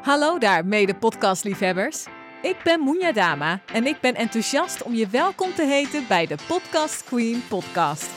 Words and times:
Hallo 0.00 0.38
daar, 0.38 0.66
mede 0.66 0.94
podcastliefhebbers. 0.94 2.04
Ik 2.42 2.56
ben 2.64 2.80
Moenja 2.80 3.12
Dama 3.12 3.60
en 3.72 3.86
ik 3.86 4.00
ben 4.00 4.14
enthousiast 4.14 4.82
om 4.82 4.94
je 4.94 5.06
welkom 5.08 5.54
te 5.54 5.64
heten 5.64 6.04
bij 6.08 6.26
de 6.26 6.36
Podcast 6.48 7.04
Queen 7.04 7.42
podcast. 7.48 8.10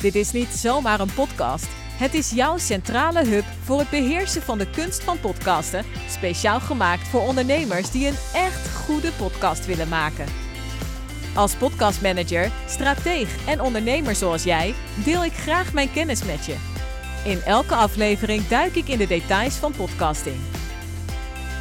Dit 0.00 0.14
is 0.14 0.32
niet 0.32 0.48
zomaar 0.48 1.00
een 1.00 1.14
podcast. 1.14 1.68
Het 1.98 2.14
is 2.14 2.30
jouw 2.30 2.58
centrale 2.58 3.24
hub 3.24 3.44
voor 3.62 3.78
het 3.78 3.90
beheersen 3.90 4.42
van 4.42 4.58
de 4.58 4.70
kunst 4.70 5.02
van 5.02 5.20
podcasten, 5.20 5.84
speciaal 6.08 6.60
gemaakt 6.60 7.08
voor 7.08 7.20
ondernemers 7.20 7.90
die 7.90 8.06
een 8.06 8.18
echt 8.34 8.76
goede 8.76 9.12
podcast 9.12 9.66
willen 9.66 9.88
maken. 9.88 10.26
Als 11.34 11.54
podcastmanager, 11.54 12.50
strateeg 12.66 13.46
en 13.46 13.60
ondernemer 13.60 14.14
zoals 14.14 14.44
jij 14.44 14.74
deel 15.04 15.24
ik 15.24 15.32
graag 15.32 15.72
mijn 15.72 15.92
kennis 15.92 16.24
met 16.24 16.44
je. 16.44 16.56
In 17.24 17.42
elke 17.42 17.74
aflevering 17.74 18.46
duik 18.48 18.74
ik 18.74 18.88
in 18.88 18.98
de 18.98 19.06
details 19.06 19.54
van 19.54 19.72
podcasting. 19.72 20.36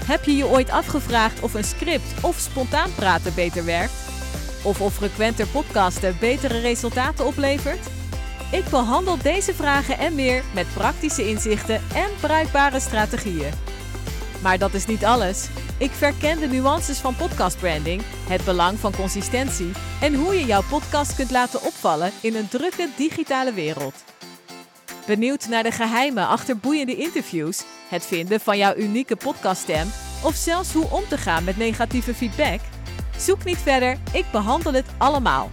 Heb 0.06 0.24
je 0.24 0.36
je 0.36 0.48
ooit 0.48 0.70
afgevraagd 0.70 1.40
of 1.40 1.54
een 1.54 1.64
script 1.64 2.14
of 2.22 2.38
spontaan 2.38 2.96
praten 2.96 3.34
beter 3.36 3.66
werkt? 3.66 3.94
Of 4.64 4.82
of 4.82 4.94
frequenter 4.94 5.48
podcasten 5.48 6.18
betere 6.20 6.60
resultaten 6.60 7.26
oplevert? 7.26 7.88
Ik 8.52 8.70
behandel 8.70 9.18
deze 9.18 9.54
vragen 9.54 9.98
en 9.98 10.16
meer 10.16 10.44
met 10.54 10.74
praktische 10.74 11.30
inzichten 11.30 11.82
en 11.94 12.10
bruikbare 12.20 12.80
strategieën. 12.80 13.52
Maar 14.42 14.58
dat 14.58 14.74
is 14.74 14.86
niet 14.86 15.06
alles. 15.06 15.48
Ik 15.78 15.92
verken 15.92 16.40
de 16.40 16.48
nuances 16.48 16.98
van 16.98 17.16
podcastbranding, 17.16 18.02
het 18.28 18.46
belang 18.46 18.80
van 18.80 18.96
consistentie 18.96 19.72
en 20.02 20.14
hoe 20.14 20.34
je 20.34 20.46
jouw 20.46 20.64
podcast 20.70 21.16
kunt 21.16 21.32
laten 21.32 21.62
opvallen 21.62 22.12
in 22.22 22.36
een 22.36 22.48
drukke 22.48 22.90
digitale 22.98 23.54
wereld. 23.54 24.04
Benieuwd 25.12 25.48
naar 25.48 25.64
de 25.64 25.72
geheimen 25.72 26.28
achter 26.28 26.58
boeiende 26.58 26.96
interviews, 26.96 27.64
het 27.90 28.06
vinden 28.06 28.40
van 28.40 28.58
jouw 28.58 28.76
unieke 28.76 29.16
podcaststem 29.16 29.92
of 30.24 30.36
zelfs 30.36 30.74
hoe 30.74 30.90
om 30.90 31.04
te 31.10 31.18
gaan 31.18 31.44
met 31.44 31.58
negatieve 31.58 32.14
feedback? 32.14 32.60
Zoek 33.18 33.44
niet 33.44 33.58
verder, 33.58 33.98
ik 34.14 34.26
behandel 34.32 34.74
het 34.74 34.86
allemaal. 34.98 35.50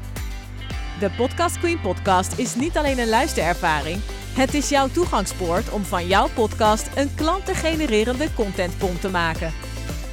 De 1.00 1.10
Podcast 1.10 1.58
Queen 1.58 1.80
podcast 1.80 2.38
is 2.38 2.54
niet 2.54 2.76
alleen 2.76 2.98
een 2.98 3.08
luisterervaring, 3.08 4.00
het 4.34 4.54
is 4.54 4.68
jouw 4.68 4.88
toegangspoort 4.88 5.70
om 5.70 5.84
van 5.84 6.06
jouw 6.06 6.28
podcast 6.34 6.86
een 6.94 7.14
klantengenererende 7.14 8.34
contentbom 8.34 9.00
te 9.00 9.08
maken. 9.08 9.52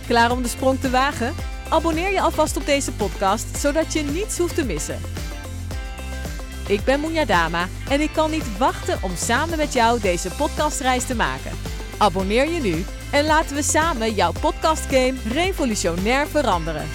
Klaar 0.08 0.32
om 0.32 0.42
de 0.42 0.50
sprong 0.50 0.80
te 0.80 0.90
wagen? 0.90 1.34
Abonneer 1.70 2.12
je 2.12 2.22
alvast 2.22 2.58
op 2.58 2.66
deze 2.66 2.92
podcast, 2.92 3.58
zodat 3.58 3.94
je 3.94 4.02
niets 4.02 4.38
hoeft 4.38 4.56
te 4.56 4.66
missen. 4.66 5.00
Ik 6.68 6.84
ben 6.84 7.00
Moenja 7.00 7.26
Dama 7.26 7.68
en 7.90 8.02
ik 8.02 8.10
kan 8.14 8.32
niet 8.32 8.58
wachten 8.58 8.98
om 9.02 9.16
samen 9.16 9.58
met 9.58 9.74
jou 9.74 10.00
deze 10.00 10.30
podcastreis 10.30 11.06
te 11.06 11.16
maken. 11.16 11.52
Abonneer 11.98 12.50
je 12.50 12.62
nu 12.62 12.86
en 13.12 13.26
laten 13.26 13.56
we 13.56 13.62
samen 13.62 14.14
jouw 14.14 14.32
podcastgame 14.42 15.14
revolutionair 15.34 16.28
veranderen. 16.28 16.86